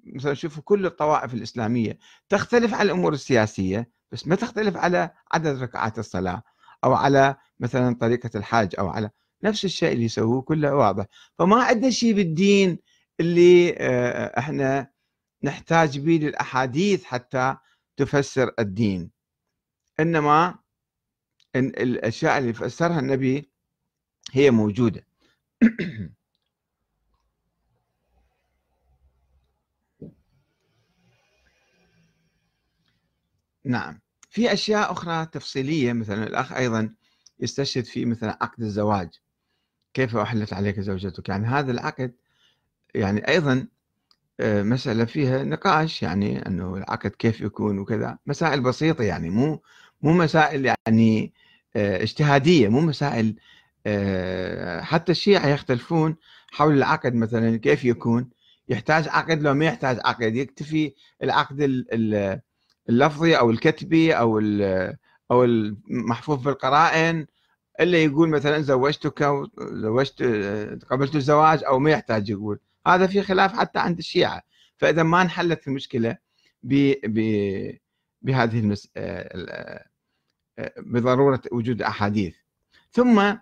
مثلا 0.05 0.33
شوفوا 0.33 0.63
كل 0.63 0.85
الطوائف 0.85 1.33
الإسلامية 1.33 1.97
تختلف 2.29 2.73
على 2.73 2.91
الأمور 2.91 3.13
السياسية 3.13 3.89
بس 4.11 4.27
ما 4.27 4.35
تختلف 4.35 4.77
على 4.77 5.11
عدد 5.31 5.61
ركعات 5.61 5.99
الصلاة 5.99 6.43
أو 6.83 6.93
على 6.93 7.35
مثلا 7.59 7.95
طريقة 7.95 8.29
الحاج 8.35 8.75
أو 8.79 8.87
على 8.87 9.09
نفس 9.43 9.65
الشيء 9.65 9.93
اللي 9.93 10.05
يسووه 10.05 10.41
كله 10.41 10.75
واضح. 10.75 11.05
فما 11.39 11.63
عندنا 11.63 11.89
شيء 11.89 12.13
بالدين 12.13 12.79
اللي 13.19 13.75
آه، 13.77 14.39
إحنا 14.39 14.91
نحتاج 15.43 15.99
به 15.99 16.11
للأحاديث 16.11 17.03
حتى 17.03 17.57
تفسر 17.97 18.51
الدين. 18.59 19.11
إنما 19.99 20.55
الأشياء 21.55 22.37
اللي 22.37 22.53
فسرها 22.53 22.99
النبي 22.99 23.51
هي 24.31 24.51
موجودة. 24.51 25.07
نعم. 33.65 33.99
في 34.29 34.53
أشياء 34.53 34.91
أخرى 34.91 35.25
تفصيلية 35.25 35.93
مثلا 35.93 36.23
الأخ 36.27 36.53
أيضا 36.53 36.93
يستشهد 37.39 37.85
في 37.85 38.05
مثلا 38.05 38.37
عقد 38.41 38.61
الزواج. 38.61 39.09
كيف 39.93 40.15
أحلت 40.17 40.53
عليك 40.53 40.79
زوجتك؟ 40.79 41.29
يعني 41.29 41.47
هذا 41.47 41.71
العقد 41.71 42.15
يعني 42.95 43.27
أيضا 43.27 43.67
آه، 44.39 44.63
مسألة 44.63 45.05
فيها 45.05 45.43
نقاش 45.43 46.03
يعني 46.03 46.47
أنه 46.47 46.75
العقد 46.77 47.11
كيف 47.11 47.41
يكون 47.41 47.79
وكذا. 47.79 48.17
مسائل 48.27 48.61
بسيطة 48.61 49.03
يعني 49.03 49.29
مو 49.29 49.61
مو 50.01 50.13
مسائل 50.13 50.65
يعني 50.65 51.33
آه، 51.75 52.03
اجتهادية 52.03 52.67
مو 52.69 52.81
مسائل 52.81 53.35
آه، 53.85 54.81
حتى 54.81 55.11
الشيعة 55.11 55.47
يختلفون 55.47 56.15
حول 56.51 56.73
العقد 56.73 57.15
مثلا 57.15 57.57
كيف 57.57 57.85
يكون. 57.85 58.29
يحتاج 58.69 59.07
عقد 59.07 59.41
لو 59.41 59.53
ما 59.53 59.65
يحتاج 59.65 59.99
عقد 60.05 60.35
يكتفي 60.35 60.93
العقد 61.23 61.85
اللفظي 62.89 63.35
أو 63.35 63.49
الكتبي 63.51 64.13
أو 64.13 64.39
أو 65.31 65.43
المحفوظ 65.43 66.43
بالقرائن 66.43 67.27
إلا 67.79 67.97
يقول 68.03 68.29
مثلا 68.29 68.61
زوجتك 68.61 69.23
زوجت 69.59 70.23
قبلت 70.89 71.15
الزواج 71.15 71.63
أو 71.63 71.79
ما 71.79 71.91
يحتاج 71.91 72.29
يقول. 72.29 72.59
هذا 72.87 73.07
في 73.07 73.21
خلاف 73.21 73.53
حتى 73.53 73.79
عند 73.79 73.97
الشيعة. 73.97 74.41
فإذا 74.77 75.03
ما 75.03 75.21
انحلت 75.21 75.67
المشكلة 75.67 76.17
ب 76.63 76.93
ب 77.05 77.19
بهذه 78.21 78.59
المس... 78.59 78.89
بضرورة 80.77 81.41
وجود 81.51 81.81
أحاديث. 81.81 82.35
ثم 82.91 83.35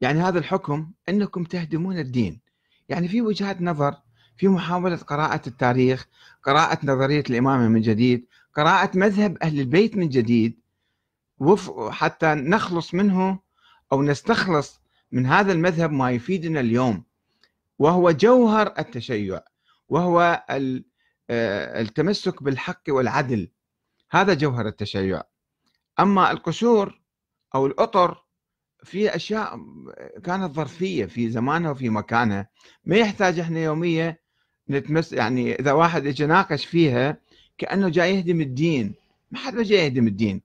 يعني 0.00 0.20
هذا 0.20 0.38
الحكم 0.38 0.90
أنكم 1.08 1.44
تهدمون 1.44 1.98
الدين. 1.98 2.40
يعني 2.88 3.08
في 3.08 3.22
وجهات 3.22 3.62
نظر 3.62 3.94
في 4.36 4.48
محاولة 4.48 4.96
قراءة 4.96 5.48
التاريخ 5.48 6.06
قراءة 6.42 6.78
نظرية 6.86 7.24
الإمامة 7.30 7.68
من 7.68 7.80
جديد 7.80 8.26
قراءة 8.54 8.98
مذهب 8.98 9.38
أهل 9.42 9.60
البيت 9.60 9.96
من 9.96 10.08
جديد. 10.08 10.60
حتى 11.90 12.26
نخلص 12.34 12.94
منه 12.94 13.38
أو 13.92 14.02
نستخلص 14.02 14.80
من 15.12 15.26
هذا 15.26 15.52
المذهب 15.52 15.92
ما 15.92 16.10
يفيدنا 16.10 16.60
اليوم. 16.60 17.04
وهو 17.78 18.10
جوهر 18.10 18.74
التشيع 18.78 19.40
وهو 19.88 20.44
آه، 21.30 21.80
التمسك 21.80 22.42
بالحق 22.42 22.82
والعدل. 22.88 23.48
هذا 24.10 24.34
جوهر 24.34 24.66
التشيع. 24.66 25.22
أما 26.00 26.30
القشور 26.30 27.00
أو 27.54 27.66
الأطر 27.66 28.24
في 28.84 29.16
أشياء 29.16 29.60
كانت 30.24 30.54
ظرفية 30.54 31.06
في 31.06 31.30
زمانها 31.30 31.70
وفي 31.70 31.88
مكانها 31.88 32.48
ما 32.84 32.96
يحتاج 32.96 33.38
إحنا 33.38 33.58
يوميا 33.58 34.18
نتمس 34.70 35.12
يعني 35.12 35.54
إذا 35.54 35.72
واحد 35.72 36.06
اجى 36.06 36.26
ناقش 36.26 36.66
فيها 36.66 37.16
كأنه 37.58 37.88
جاي 37.88 38.16
يهدم 38.16 38.40
الدين. 38.40 38.94
ما 39.30 39.38
حد 39.38 39.54
ما 39.54 39.62
جاي 39.62 39.84
يهدم 39.84 40.06
الدين. 40.06 40.42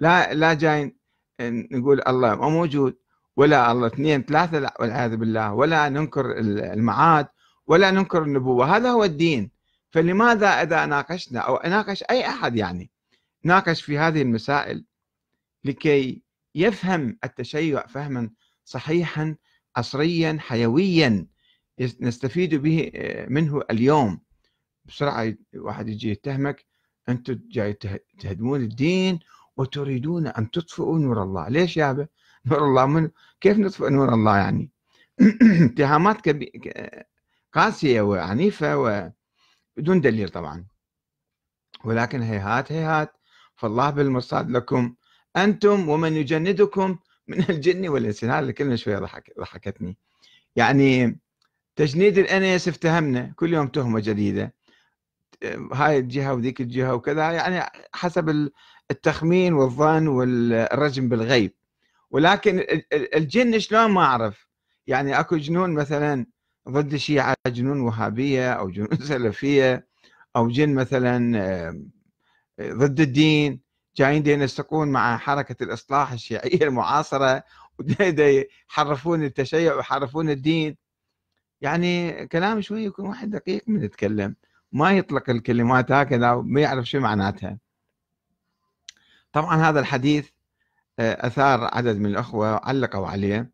لا 0.00 0.34
لا 0.34 0.54
جاي 0.54 0.94
نقول 1.40 2.02
الله 2.08 2.34
ما 2.34 2.48
موجود 2.48 2.96
ولا 3.36 3.72
الله 3.72 3.86
اثنين 3.86 4.22
ثلاثة 4.22 4.72
والعياذ 4.80 5.16
بالله 5.16 5.54
ولا 5.54 5.88
ننكر 5.88 6.38
المعاد 6.38 7.26
ولا 7.66 7.90
ننكر 7.90 8.22
النبوة. 8.22 8.76
هذا 8.76 8.90
هو 8.90 9.04
الدين. 9.04 9.50
فلماذا 9.90 10.46
إذا 10.46 10.86
ناقشنا 10.86 11.40
أو 11.40 11.60
ناقش 11.70 12.04
أي 12.10 12.28
أحد 12.28 12.56
يعني 12.56 12.90
ناقش 13.44 13.82
في 13.82 13.98
هذه 13.98 14.22
المسائل 14.22 14.84
لكي 15.64 16.22
يفهم 16.54 17.18
التشيع 17.24 17.86
فهما 17.86 18.30
صحيحا 18.64 19.36
عصريا 19.76 20.38
حيويا؟ 20.40 21.26
نستفيد 21.80 22.54
به 22.54 22.90
منه 23.28 23.62
اليوم. 23.70 24.20
بسرعة 24.84 25.34
واحد 25.54 25.88
يجي 25.88 26.10
يتهمك 26.10 26.64
أنتم 27.08 27.40
جاي 27.50 27.72
تهدمون 28.18 28.60
الدين 28.60 29.18
وتريدون 29.56 30.26
أن 30.26 30.50
تطفئوا 30.50 30.98
نور 30.98 31.22
الله. 31.22 31.48
ليش 31.48 31.76
يابا 31.76 32.06
نور 32.46 32.64
الله 32.64 32.86
من 32.86 33.10
كيف 33.40 33.58
نطفئ 33.58 33.90
نور 33.90 34.14
الله 34.14 34.36
يعني؟ 34.36 34.70
اتهامات 35.72 36.16
قاسية 37.52 38.00
وعنيفة 38.00 38.76
وبدون 38.78 40.00
دليل 40.00 40.28
طبعا. 40.28 40.66
ولكن 41.84 42.22
هيهات 42.22 42.72
هيهات. 42.72 43.12
فالله 43.56 43.90
بالمرصاد 43.90 44.50
لكم. 44.50 44.94
أنتم 45.36 45.88
ومن 45.88 46.12
يجندكم 46.12 46.98
من 47.28 47.40
الجن 47.50 47.88
والإنس. 47.88 48.24
هذا 48.24 48.38
الكلمة 48.38 48.76
شوية 48.76 48.98
ضحك 48.98 49.32
ضحكتني. 49.40 49.98
يعني 50.56 51.20
تجنيد 51.78 52.18
الأنس 52.18 52.68
افتهمنا 52.68 53.32
كل 53.36 53.54
يوم 53.54 53.68
تهمة 53.68 54.00
جديدة. 54.00 54.54
هاي 55.72 55.98
الجهة 55.98 56.34
وذيك 56.34 56.60
الجهة 56.60 56.94
وكذا 56.94 57.30
يعني 57.30 57.70
حسب 57.94 58.50
التخمين 58.90 59.52
والظن 59.52 60.08
والرجم 60.08 61.08
بالغيب. 61.08 61.54
ولكن 62.10 62.64
الجن 62.92 63.58
شلون 63.58 63.90
ما 63.90 64.00
أعرف؟ 64.04 64.48
يعني 64.86 65.20
أكو 65.20 65.36
جنون 65.36 65.70
مثلا 65.74 66.26
ضد 66.68 66.92
الشيعة 66.92 67.34
جنون 67.46 67.80
وهابية 67.80 68.52
أو 68.52 68.70
جنون 68.70 68.96
سلفية 69.10 69.86
أو 70.36 70.48
جن 70.48 70.74
مثلا 70.74 71.18
ضد 72.60 73.00
الدين 73.00 73.60
جايين 73.96 74.26
ينسقون 74.26 74.88
مع 74.88 75.18
حركة 75.18 75.62
الإصلاح 75.64 76.12
الشيعية 76.12 76.62
المعاصرة 76.68 77.42
يحرفون 78.68 79.24
التشيع 79.24 79.74
ويحرفون 79.74 80.30
الدين. 80.30 80.87
يعني 81.60 82.26
كلام 82.26 82.60
شوي 82.60 82.84
يكون 82.84 83.06
واحد 83.06 83.30
دقيق 83.30 83.62
من 83.66 83.82
يتكلم. 83.84 84.34
ما 84.72 84.92
يطلق 84.92 85.30
الكلمات 85.30 85.92
هكذا 85.92 86.32
وما 86.32 86.60
يعرف 86.60 86.84
شو 86.84 87.00
معناتها. 87.00 87.58
طبعا 89.32 89.56
هذا 89.56 89.80
الحديث 89.80 90.28
آه، 90.98 91.26
أثار 91.26 91.68
عدد 91.72 91.96
من 91.96 92.06
الأخوة 92.06 92.60
علقوا 92.68 93.06
عليه. 93.06 93.50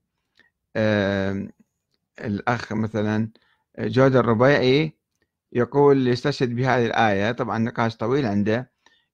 الأخ 2.21 2.73
مثلا 2.73 3.29
جود 3.79 4.17
الربيعي 4.17 4.93
يقول 5.53 6.09
يستشهد 6.09 6.55
بهذه 6.57 6.87
الآية 6.87 7.33
طبعا 7.33 7.59
نقاش 7.59 7.97
طويل 7.97 8.27
عنده 8.27 8.71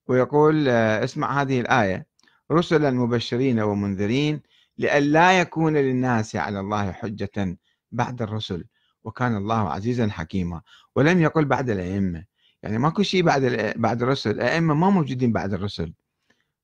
ويقول 0.09 0.69
آه، 0.69 1.05
اسمع 1.05 1.43
هذه 1.43 1.61
الآية. 1.61 2.07
رسلا 2.53 2.91
مبشرين 2.91 3.61
ومنذرين 3.61 4.41
لئلا 4.79 5.41
يكون 5.41 5.77
للناس 5.77 6.37
على 6.37 6.61
الله 6.61 6.93
حجة 6.93 7.57
بعد 7.93 8.23
الرسل. 8.23 8.65
وكان 9.05 9.37
الله 9.37 9.73
عزيزا 9.73 10.09
حكيما 10.09 10.61
ولم 10.97 11.21
يقل 11.21 11.45
بعد 11.45 11.71
الأئمة. 11.71 12.25
يعني 12.63 12.79
ماكو 12.79 13.03
شيء 13.03 13.23
بعد 13.23 13.73
بعد 13.77 14.03
الرسل. 14.03 14.31
الأئمة 14.31 14.75
ما 14.75 14.91
موجودين 14.91 15.33
بعد 15.33 15.53
الرسل. 15.53 15.93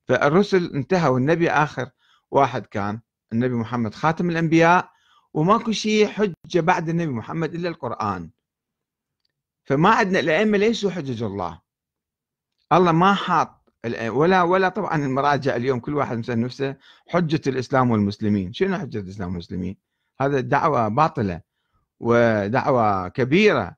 فالرسل 0.07 0.71
انتهوا 0.73 1.17
النبي 1.17 1.49
آخر 1.49 1.89
واحد 2.31 2.65
كان 2.65 2.99
النبي 3.33 3.55
محمد 3.55 3.95
خاتم 3.95 4.29
الأنبياء. 4.29 4.89
وماكو 5.33 5.71
شيء 5.71 6.07
حجة 6.07 6.35
بعد 6.55 6.89
النبي 6.89 7.11
محمد 7.11 7.55
إلا 7.55 7.69
القرآن. 7.69 8.29
فما 9.63 9.89
عندنا 9.89 10.19
الأئمة 10.19 10.57
ليسوا 10.57 10.91
حجج 10.91 11.23
الله. 11.23 11.61
الله 12.73 12.91
ما 12.91 13.13
حاط 13.13 13.73
ولا 14.07 14.41
ولا 14.41 14.69
طبعا 14.69 14.95
المراجع 14.95 15.55
اليوم 15.55 15.79
كل 15.79 15.93
واحد 15.95 16.17
مسأل 16.17 16.41
نفسه 16.41 16.75
حجة 17.07 17.41
الإسلام 17.47 17.91
والمسلمين. 17.91 18.53
شنو 18.53 18.77
حجة 18.77 18.99
الإسلام 18.99 19.29
والمسلمين؟ 19.29 19.77
هذا 20.21 20.39
دعوة 20.39 20.87
باطلة. 20.87 21.46
ودعوة 21.99 23.07
كبيرة. 23.07 23.75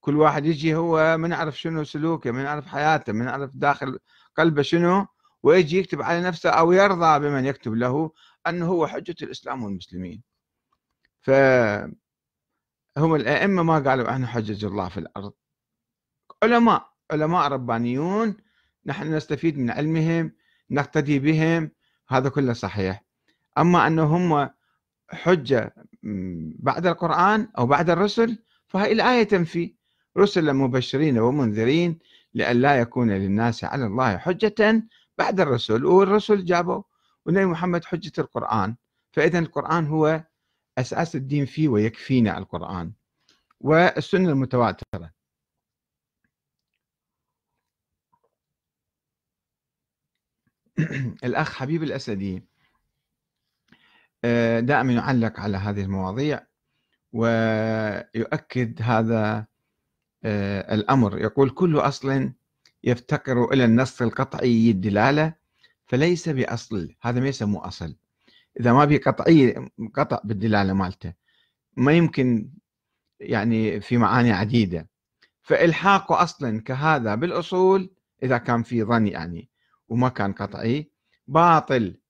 كل 0.00 0.16
واحد 0.16 0.46
يجي 0.46 0.74
هو 0.74 1.16
ما 1.16 1.28
نعرف 1.28 1.60
شنو 1.60 1.84
سلوكه 1.84 2.30
ما 2.30 2.42
نعرف 2.42 2.66
حياته 2.66 3.12
ما 3.12 3.24
نعرف 3.24 3.50
داخل 3.54 3.98
قلبه 4.36 4.62
شنو 4.62 5.06
ويجي 5.42 5.78
يكتب 5.78 6.02
على 6.02 6.20
نفسه 6.20 6.50
أو 6.50 6.72
يرضى 6.72 7.18
بمن 7.18 7.44
يكتب 7.46 7.74
له 7.74 8.12
أنه 8.46 8.66
هو 8.66 8.86
حجة 8.86 9.16
الإسلام 9.22 9.62
والمسلمين. 9.64 10.22
فهم 11.20 11.94
الأئمة 12.96 13.62
ما 13.62 13.78
قالوا 13.78 14.10
إحنا 14.10 14.26
حجج 14.26 14.64
الله 14.64 14.88
في 14.88 14.98
الأرض. 14.98 15.32
علماء 16.42 16.92
علماء 17.10 17.48
ربانيون 17.48 18.36
نحن 18.86 19.14
نستفيد 19.14 19.58
من 19.58 19.70
علمهم 19.70 20.32
نقتدي 20.70 21.18
بهم 21.18 21.70
هذا 22.08 22.28
كله 22.28 22.52
صحيح. 22.52 23.04
أما 23.58 23.86
أنه 23.86 24.16
هم 24.16 24.50
حجة 25.12 25.74
بعد 26.58 26.86
القرآن 26.86 27.48
أو 27.58 27.66
بعد 27.66 27.90
الرسل 27.90 28.38
فهي 28.68 28.92
الآية 28.92 29.22
تنفي. 29.22 29.74
رسلا 30.18 30.52
مبشرين 30.52 31.18
ومنذرين 31.18 31.98
لئلا 32.34 32.80
يكون 32.80 33.10
للناس 33.10 33.64
على 33.64 33.86
الله 33.86 34.18
حجة 34.18 34.88
بعد 35.18 35.40
الرسل. 35.40 35.84
والرسل 35.84 36.44
جابوا 36.44 36.82
والنبي 37.26 37.44
محمد 37.46 37.84
حجة 37.84 38.12
القرآن. 38.18 38.76
فإذا 39.12 39.38
القرآن 39.38 39.86
هو 39.86 40.24
أساس 40.78 41.16
الدين 41.16 41.46
فيه 41.46 41.68
ويكفينا 41.68 42.38
القرآن 42.38 42.92
والسنة 43.60 44.28
المتواترة. 44.28 45.12
الأخ 51.24 51.52
حبيب 51.54 51.82
الأسدي 51.82 52.51
دائما 54.60 54.92
يعلق 54.92 55.40
على 55.40 55.56
هذه 55.56 55.82
المواضيع 55.82 56.46
ويؤكد 57.12 58.82
هذا 58.82 59.46
آه، 60.24 60.74
الأمر. 60.74 61.18
يقول 61.18 61.50
كل 61.50 61.78
أصل 61.78 62.32
يفتقر 62.84 63.52
إلى 63.52 63.64
النص 63.64 64.02
القطعي 64.02 64.70
الدلالة 64.70 65.34
فليس 65.86 66.28
بأصل. 66.28 66.94
هذا 67.02 67.20
ما 67.20 67.28
يسموه 67.28 67.68
أصل. 67.68 67.96
إذا 68.60 68.72
ما 68.72 68.86
في 68.86 68.98
قطعية 68.98 69.68
قطع 69.94 70.20
بالدلالة 70.24 70.72
مالته 70.72 71.12
ما 71.76 71.92
يمكن 71.92 72.50
يعني 73.20 73.80
في 73.80 73.96
معاني 73.96 74.32
عديدة. 74.32 74.88
فإلحاق 75.42 76.12
أصلا 76.12 76.60
كهذا 76.60 77.14
بالأصول 77.14 77.90
إذا 78.22 78.38
كان 78.38 78.62
في 78.62 78.84
ظن 78.84 79.06
يعني 79.06 79.48
وما 79.88 80.08
كان 80.08 80.32
قطعي. 80.32 80.90
باطل. 81.26 82.01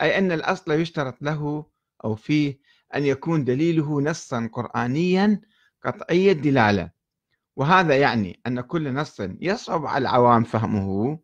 أي 0.00 0.18
أن 0.18 0.32
الأصل 0.32 0.72
يشترط 0.72 1.22
له 1.22 1.66
أو 2.04 2.14
فيه 2.14 2.58
أن 2.94 3.04
يكون 3.04 3.44
دليله 3.44 4.00
نصا 4.00 4.50
قرآنيا 4.52 5.40
قطعي 5.84 6.30
الدلالة. 6.30 6.90
وهذا 7.56 7.96
يعني 7.96 8.40
أن 8.46 8.60
كل 8.60 8.94
نص 8.94 9.20
يصعب 9.40 9.86
على 9.86 10.02
العوام 10.02 10.44
فهمه 10.44 11.18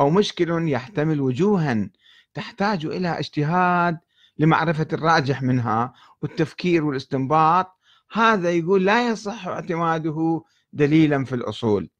أو 0.00 0.10
مشكل 0.10 0.68
يحتمل 0.68 1.20
وجوها 1.20 1.90
تحتاج 2.34 2.86
إلى 2.86 3.18
اجتهاد 3.18 3.98
لمعرفة 4.38 4.88
الراجح 4.92 5.42
منها 5.42 5.92
والتفكير 6.22 6.84
والاستنباط. 6.84 7.78
هذا 8.12 8.50
يقول 8.50 8.84
لا 8.84 9.08
يصح 9.08 9.48
اعتماده 9.48 10.42
دليلا 10.72 11.24
في 11.24 11.34
الأصول. 11.34 11.90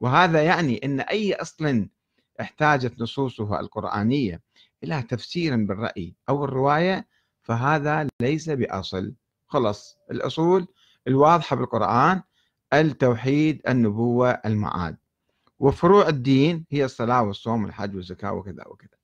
وهذا 0.00 0.42
يعني 0.42 0.80
أن 0.84 1.00
أي 1.00 1.34
أصل 1.34 1.88
احتاجت 2.40 3.00
نصوصها 3.00 3.60
القرآنية. 3.60 4.45
إلى 4.84 5.02
تفسير 5.02 5.56
بالرأي 5.56 6.14
أو 6.28 6.44
الرواية 6.44 7.06
فهذا 7.42 8.08
ليس 8.20 8.50
بأصل. 8.50 9.14
خلص 9.48 9.98
الأصول 10.10 10.66
الواضحة 11.08 11.56
بالقرآن 11.56 12.22
التوحيد 12.72 13.60
النبوة 13.68 14.30
المعاد. 14.30 14.96
وفروع 15.58 16.08
الدين 16.08 16.64
هي 16.70 16.84
الصلاة 16.84 17.22
والصوم 17.22 17.64
والحج 17.64 17.96
والزكاة 17.96 18.32
وكذا 18.32 18.64
وكذا. 18.66 18.96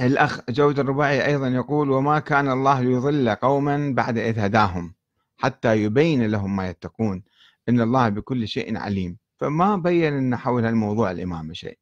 الأخ 0.00 0.40
جود 0.50 0.78
الرباعي 0.78 1.26
أيضا 1.26 1.48
يقول 1.48 1.90
وما 1.90 2.18
كان 2.18 2.50
الله 2.50 2.80
ليضل 2.80 3.34
قوما 3.34 3.92
بعد 3.94 4.18
إذ 4.18 4.38
هداهم 4.38 4.94
حتى 5.36 5.82
يبين 5.82 6.26
لهم 6.26 6.56
ما 6.56 6.68
يتقون. 6.68 7.22
إن 7.68 7.80
الله 7.80 8.08
بكل 8.08 8.48
شيء 8.48 8.78
عليم. 8.78 9.16
فما 9.38 9.76
بين 9.76 10.14
أن 10.14 10.36
حول 10.36 10.66
الموضوع 10.66 11.10
الإمام 11.10 11.54
شيء. 11.54 11.78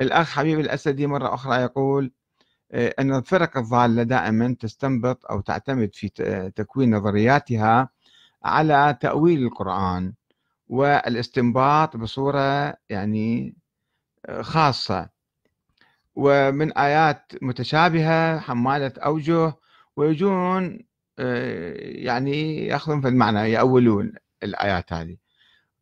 الأخ 0.00 0.30
حبيب 0.30 0.60
الأسدي 0.60 1.06
مرة 1.06 1.34
أخرى 1.34 1.62
يقول 1.62 2.12
آه، 2.72 2.94
أن 2.98 3.14
الفرق 3.14 3.56
الضالة 3.58 4.02
دائما 4.02 4.56
تستنبط 4.60 5.26
أو 5.26 5.40
تعتمد 5.40 5.94
في 5.94 6.08
تكوين 6.56 6.94
نظرياتها 6.94 7.88
على 8.44 8.98
تأويل 9.00 9.42
القرآن 9.42 10.12
والاستنباط 10.68 11.96
بصورة 11.96 12.74
يعني 12.90 13.56
آه، 14.26 14.42
خاصة. 14.42 15.08
ومن 16.16 16.72
آيات 16.72 17.32
متشابهة 17.42 18.38
حمالة 18.40 18.92
أوجه 18.98 19.54
ويجون 19.96 20.78
آه، 21.18 21.74
يعني 21.78 22.66
يأخذون 22.66 23.00
في 23.00 23.08
المعنى 23.08 23.38
يأولون 23.52 24.12
الآيات 24.42 24.92
هذه. 24.92 25.16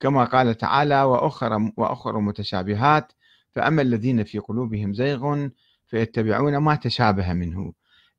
كما 0.01 0.25
قال 0.25 0.55
تعالى 0.55 1.03
وأخر 1.03 1.71
وأخر 1.77 2.21
متشابهات 2.21 3.13
فأما 3.53 3.83
الذين 3.83 4.25
في 4.25 4.39
قلوبهم 4.39 4.95
زيغ 4.95 5.49
فيتبعون 5.87 6.57
ما 6.57 6.75
تشابه 6.75 7.33
منه. 7.33 7.73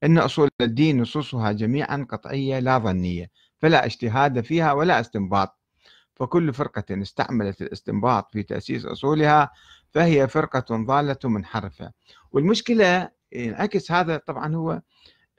إن 0.04 0.18
أصول 0.18 0.50
الدين 0.62 1.02
نصوصها 1.02 1.52
جميعا 1.52 2.08
قطعية 2.10 2.60
لا 2.60 2.78
ظنية 2.78 3.32
فلا 3.60 3.86
اجتهاد 3.86 4.42
فيها 4.42 4.74
ولا 4.74 5.00
استنباط. 5.00 5.58
فكل 6.16 6.54
فرقة 6.54 7.02
استعملت 7.02 7.62
الاستنباط 7.62 8.32
في 8.32 8.44
تأسيس 8.44 8.86
أصولها 8.86 9.52
فهي 9.92 10.28
فرقة 10.28 10.86
ضالة 10.86 11.18
منحرفة. 11.24 11.92
والمشكلة 12.32 13.10
ينعكس 13.34 13.92
هذا 13.92 14.18
طبعا 14.18 14.56
هو 14.56 14.82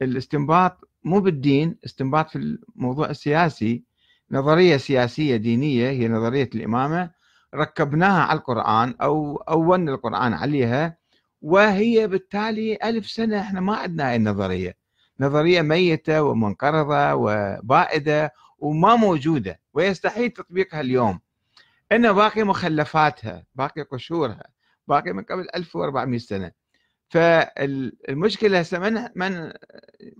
الاستنباط 0.03 0.89
مو 1.05 1.21
بالدين 1.21 1.77
استنباط 1.85 2.31
في 2.31 2.59
الموضوع 2.77 3.11
السياسي 3.11 3.88
نظرية 4.31 4.77
سياسية 4.77 5.37
دينية 5.37 5.91
هي 5.91 6.09
نظرية 6.09 6.51
الإمامة. 6.55 7.11
ركبناها 7.55 8.23
على 8.23 8.39
القرآن 8.39 8.95
أو 9.03 9.37
أولنا 9.37 9.93
القرآن 9.95 10.33
عليها 10.35 10.97
وهي 11.43 12.07
بالتالي 12.07 12.79
ألف 12.85 13.07
سنة 13.11 13.41
إحنا 13.41 13.61
ما 13.61 13.77
عندنا 13.77 14.09
هاي 14.11 14.17
النظرية. 14.17 14.77
نظرية 15.21 15.63
ميتة 15.63 16.23
ومنقرضة 16.23 17.15
وبائدة 17.15 18.33
وما 18.59 18.97
موجودة 18.97 19.61
ويستحيل 19.75 20.31
تطبيقها 20.31 20.81
اليوم. 20.81 21.21
إن 21.93 22.13
باقي 22.13 22.45
مخلفاتها 22.45 23.45
باقي 23.55 23.83
قشورها 23.83 24.45
باقي 24.89 25.13
من 25.13 25.23
قبل 25.23 25.47
1400 25.57 26.19
سنة. 26.19 26.51
فالمشكلة 27.09 28.59
هسه 28.61 28.79
من 28.79 29.09
من 29.15 29.53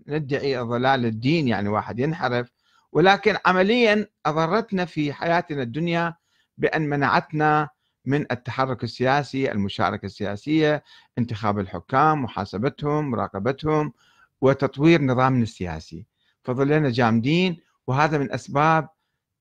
ندعي 0.09 0.57
ضلال 0.59 1.05
الدين 1.07 1.49
يعني 1.49 1.69
واحد 1.69 1.99
ينحرف 1.99 2.51
ولكن 2.93 3.37
عمليا 3.47 4.07
أضرتنا 4.27 4.85
في 4.85 5.13
حياتنا 5.13 5.63
الدنيا 5.63 6.15
بأن 6.59 6.89
منعتنا 6.89 7.69
من 8.05 8.27
التحرك 8.33 8.85
السياسي 8.85 9.53
المشاركة 9.53 10.07
السياسية 10.07 10.83
انتخاب 11.19 11.59
الحكام 11.59 12.23
محاسبتهم 12.23 13.11
مراقبتهم 13.11 13.93
وتطوير 14.41 15.03
نظامنا 15.03 15.43
السياسي. 15.43 16.07
فظلنا 16.45 16.91
جامدين 16.91 17.61
وهذا 17.87 18.19
من 18.19 18.33
أسباب 18.33 18.89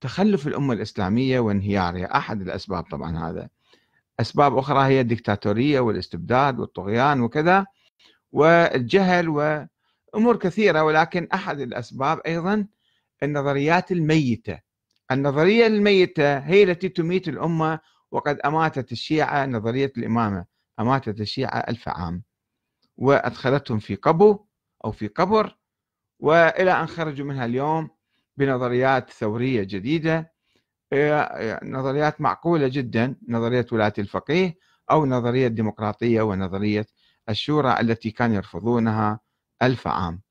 تخلف 0.00 0.46
الأمة 0.46 0.74
الإسلامية 0.74 1.40
وانهيارها. 1.40 2.16
أحد 2.16 2.40
الأسباب 2.40 2.82
طبعا 2.84 3.30
هذا. 3.30 3.48
أسباب 4.20 4.56
أخرى 4.58 4.84
هي 4.84 5.00
الدكتاتورية 5.00 5.80
والاستبداد 5.80 6.58
والطغيان 6.60 7.20
وكذا 7.20 7.66
والجهل 8.32 9.28
وأمور 9.28 10.36
كثيرة. 10.36 10.82
ولكن 10.82 11.28
أحد 11.34 11.60
الأسباب 11.60 12.20
أيضا 12.26 12.66
النظريات 13.22 13.92
الميتة. 13.92 14.58
النظرية 15.10 15.66
الميتة 15.66 16.38
هي 16.38 16.62
التي 16.62 16.88
تميت 16.88 17.28
الأمة 17.28 17.80
وقد 18.10 18.40
أماتت 18.40 18.92
الشيعة 18.92 19.46
نظرية 19.46 19.92
الإمامة 19.98 20.44
أماتت 20.80 21.20
الشيعة 21.20 21.58
ألف 21.58 21.88
عام. 21.88 22.22
وأدخلتهم 22.96 23.78
في 23.78 23.94
قبو 23.94 24.44
أو 24.84 24.92
في 24.92 25.08
قبر 25.08 25.56
وإلى 26.20 26.72
أن 26.80 26.86
خرجوا 26.86 27.26
منها 27.26 27.44
اليوم 27.44 27.90
بنظريات 28.36 29.10
ثورية 29.10 29.62
جديدة. 29.62 30.32
نظريات 31.62 32.20
معقولة 32.20 32.68
جدا 32.68 33.16
نظرية 33.28 33.66
ولاية 33.72 33.92
الفقيه 33.98 34.58
أو 34.90 35.06
نظرية 35.06 35.46
الديمقراطية 35.46 36.22
ونظرية 36.22 36.86
الشورى 37.28 37.80
التي 37.80 38.10
كانوا 38.10 38.36
يرفضونها 38.36 39.20
ألف 39.62 39.88
عام. 39.88 40.22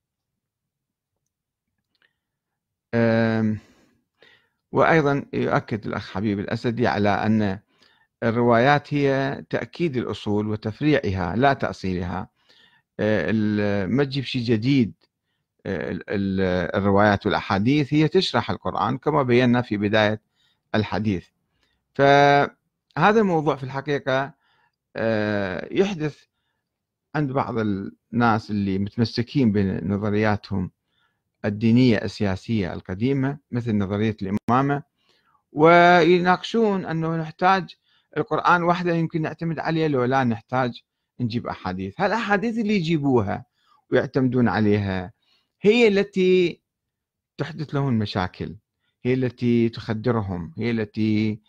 وأيضا 4.72 5.26
يؤكد 5.34 5.86
الأخ 5.88 6.12
حبيب 6.12 6.40
الأسدي 6.40 6.88
على 6.88 7.10
أن 7.10 7.60
الروايات 8.24 8.94
هي 8.94 9.44
تأكيد 9.50 9.98
الأصول 9.98 10.48
وتفريعها 10.48 11.36
لا 11.36 11.54
تأصيلها. 11.54 12.30
ما 13.88 14.04
تجيب 14.04 14.24
شيء 14.24 14.44
جديد. 14.44 14.94
الروايات 15.66 17.26
والأحاديث 17.26 17.94
هي 17.94 18.08
تشرح 18.08 18.52
القرآن 18.52 18.98
كما 18.98 19.24
بينا 19.24 19.62
في 19.62 19.78
بداية 19.78 20.22
الحديث. 20.76 21.26
فهذا 21.96 23.20
الموضوع 23.20 23.56
في 23.56 23.64
الحقيقة 23.64 24.34
آه، 24.96 25.68
يحدث 25.72 26.24
عند 27.16 27.32
بعض 27.32 27.56
الناس 27.58 28.52
اللي 28.52 28.80
متمسكين 28.80 29.52
بنظرياتهم. 29.52 30.72
الدينية 31.46 31.98
السياسية 31.98 32.74
القديمة 32.74 33.38
مثل 33.52 33.78
نظرية 33.78 34.18
الإمامة. 34.22 34.84
ويناقشون 35.52 36.86
أنه 36.86 37.16
نحتاج 37.18 37.76
القرآن 38.18 38.64
وحده 38.64 38.94
يمكن 38.94 39.22
نعتمد 39.22 39.60
عليه 39.60 39.88
لو 39.88 40.04
لا 40.04 40.24
نحتاج 40.24 40.82
نجيب 41.20 41.48
أحاديث. 41.48 42.02
هالأحاديث 42.02 42.58
اللي 42.58 42.76
يجيبوها 42.76 43.46
ويعتمدون 43.92 44.48
عليها 44.48 45.12
هي 45.62 45.88
التي 45.88 46.62
تحدث 47.38 47.76
لهم 47.76 47.88
المشاكل 47.90 48.56
هي 49.06 49.14
التي 49.14 49.70
تخدرهم 49.70 50.54
هي 50.58 50.72
التي 50.72 51.40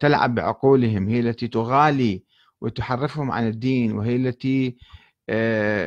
تلعب 0.00 0.34
بعقولهم 0.34 1.08
هي 1.08 1.20
التي 1.20 1.48
تغالي 1.48 2.22
وتحرفهم 2.60 3.30
عن 3.30 3.48
الدين 3.48 3.92
وهي 3.92 4.16
التي 4.16 4.76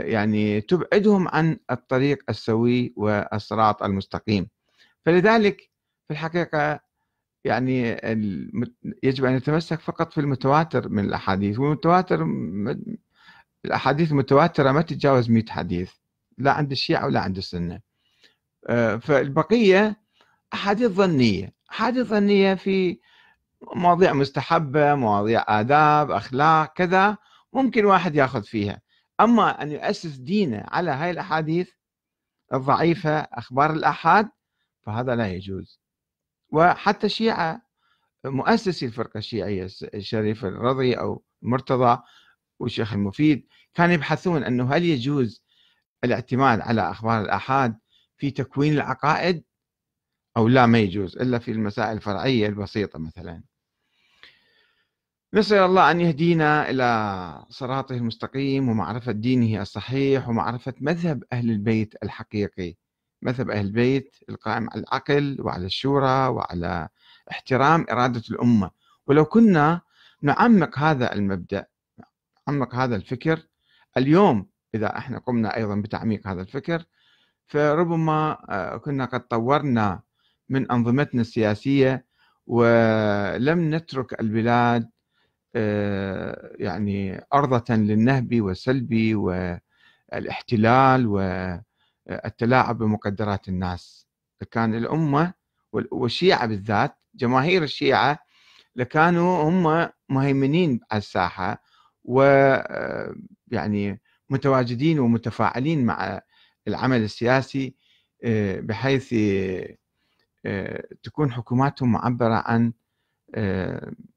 يعني 0.06 0.62
تبعدهم 0.62 1.28
عن 1.28 1.58
الطريق 1.72 2.24
السوي 2.30 2.94
والصراط 2.98 3.84
المستقيم. 3.84 4.50
فلذلك 5.06 5.62
في 6.08 6.14
الحقيقة 6.14 6.80
يعني 7.46 7.90
يجب 9.04 9.26
أن 9.26 9.36
نتمسك 9.36 9.80
فقط 9.80 10.14
في 10.14 10.22
المتواتر 10.22 10.90
من 10.90 11.06
الأحاديث 11.06 11.60
والمتواتر 11.60 12.26
الأحاديث 13.66 14.12
المتواترة 14.12 14.72
ما 14.72 14.82
تتجاوز 14.82 15.30
100 15.30 15.46
حديث 15.50 15.92
لا 16.38 16.52
عند 16.52 16.72
الشيعة 16.72 17.06
ولا 17.06 17.20
عند 17.20 17.38
السنة. 17.38 17.80
آه، 18.68 18.98
فالبقية 18.98 20.02
أحاديث 20.54 20.92
ظنية 20.92 21.54
أحاديث 21.72 22.08
ظنية 22.08 22.54
في 22.54 23.00
مواضيع 23.76 24.14
مستحبة 24.14 24.96
مواضيع 24.96 25.46
آداب 25.48 26.12
أخلاق 26.12 26.74
كذا 26.74 27.18
ممكن 27.54 27.86
واحد 27.86 28.16
يأخذ 28.16 28.44
فيها. 28.44 28.82
أما 29.22 29.62
أن 29.62 29.72
يؤسس 29.72 30.16
دينه 30.16 30.64
على 30.68 30.92
هاي 30.92 31.12
الأحاديث 31.12 31.72
الضعيفة 32.54 33.20
أخبار 33.20 33.74
الأحاد 33.74 34.30
فهذا 34.82 35.16
لا 35.16 35.34
يجوز. 35.34 35.82
وحتى 36.50 37.06
الشيعة 37.06 37.62
مؤسسي 38.26 38.86
الفرقة 38.86 39.18
الشيعية 39.18 39.68
الشريف 39.94 40.46
الرضي 40.46 40.94
أو 40.94 41.24
مرتضى 41.42 42.02
والشيخ 42.60 42.94
المفيد 42.94 43.48
كانوا 43.74 43.94
يبحثون 43.94 44.44
أنه 44.44 44.74
هل 44.76 44.84
يجوز 44.84 45.44
الاعتماد 46.04 46.60
على 46.62 46.92
أخبار 46.92 47.22
الآحاد 47.22 47.78
في 48.18 48.32
تكوين 48.32 48.74
العقائد 48.74 49.44
أو 50.38 50.48
لا 50.48 50.66
ما 50.66 50.80
يجوز 50.80 51.18
إلا 51.18 51.40
في 51.40 51.52
المسائل 51.52 51.98
الفرعية 51.98 52.48
البسيطة 52.48 53.00
مثلا. 53.00 53.44
نسأل 55.34 55.58
الله 55.58 55.92
أن 55.92 56.02
يهدينا 56.02 56.70
إلى 56.70 57.46
صراطه 57.50 57.96
المستقيم 57.96 58.70
ومعرفة 58.70 59.12
دينه 59.12 59.62
الصحيح 59.62 60.30
ومعرفة 60.30 60.74
مذهب 60.82 61.24
أهل 61.34 61.50
البيت 61.52 61.94
الحقيقي. 62.04 62.76
مذهب 63.22 63.50
أهل 63.50 63.66
البيت 63.66 64.16
القائم 64.30 64.70
على 64.70 64.82
العقل 64.82 65.38
وعلى 65.40 65.66
الشورى 65.66 66.28
وعلى 66.28 66.90
احترام 67.32 67.86
إرادة 67.92 68.24
الأمة. 68.32 68.72
ولو 69.08 69.26
كنا 69.26 69.82
نعمق 70.22 70.80
هذا 70.80 71.14
المبدأ 71.14 71.66
نعمق 72.48 72.76
هذا 72.76 72.96
الفكر 72.96 73.40
اليوم 73.98 74.48
إذا 74.76 74.98
إحنا 74.98 75.20
قمنا 75.20 75.56
أيضا 75.58 75.76
بتعميق 75.76 76.28
هذا 76.28 76.42
الفكر 76.42 76.84
فربما 77.48 78.38
آه، 78.50 78.78
كنا 78.78 79.06
قد 79.06 79.28
طورنا 79.28 80.02
من 80.50 80.72
أنظمتنا 80.72 81.22
السياسية 81.22 82.06
ولم 82.48 83.76
نترك 83.76 84.20
البلاد 84.20 84.90
يعني 86.60 87.26
أرضة 87.34 87.76
للنهب 87.76 88.42
والسلب 88.42 89.16
والاحتلال 89.16 91.08
والتلاعب 91.08 92.78
بمقدرات 92.78 93.48
الناس. 93.50 94.08
كان 94.52 94.76
الأمة 94.76 95.34
والشيعة 95.74 96.46
بالذات 96.46 96.96
جماهير 97.16 97.64
الشيعة 97.64 98.20
لكانوا 98.76 99.44
هم 99.44 99.90
مهيمنين 100.10 100.80
على 100.92 100.98
الساحة 100.98 101.64
ويعني 102.04 103.92
آه، 103.92 104.00
متواجدين 104.30 105.00
ومتفاعلين 105.00 105.86
مع 105.86 106.22
العمل 106.68 107.04
السياسي 107.04 107.76
آه، 108.24 108.60
بحيث 108.60 109.14
آه، 110.46 110.88
تكون 111.04 111.32
حكوماتهم 111.32 111.92
معبرة 111.92 112.44
عن 112.46 112.66
آه، 112.68 112.74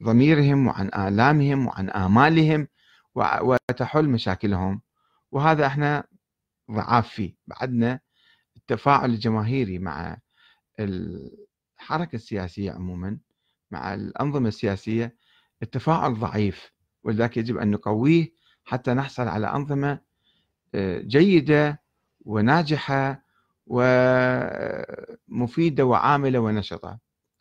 ضميرهم 0.02 0.66
وعن 0.66 0.90
آلامهم 0.94 1.66
وعن 1.66 1.90
آمالهم 1.90 2.68
وتحل 3.14 4.08
مشاكلهم. 4.08 4.80
وهذا 5.32 5.66
إحنا 5.66 6.04
ضعاف 6.70 7.08
فيه. 7.08 7.36
بعدنا 7.46 8.00
التفاعل 8.56 9.10
الجماهيري 9.10 9.78
مع 9.78 10.16
الحركة 10.80 12.16
السياسية 12.16 12.72
عموما 12.72 13.18
مع 13.70 13.94
الأنظمة 13.94 14.48
السياسية 14.48 15.16
التفاعل 15.62 16.14
ضعيف. 16.14 16.72
ولذلك 17.04 17.36
يجب 17.36 17.56
أن 17.56 17.70
نقويه 17.70 18.32
حتى 18.64 18.94
نحصل 18.94 19.28
على 19.28 19.46
أنظمة 19.46 20.00
آه، 20.74 20.98
جيدة 21.00 21.82
وناجحة 22.20 23.24
ومفيدة 25.26 25.84
وعاملة 25.84 26.38
ونشطة. 26.38 26.98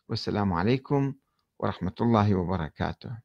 والسلام 0.08 0.52
عليكم 0.52 1.14
ورحمة 1.58 1.94
الله 2.00 2.34
وبركاته. 2.34 3.18